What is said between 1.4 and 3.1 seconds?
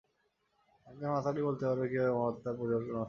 বলতে পারবে কীভাবে মদ তার পরিবারকে নষ্ট করেছে।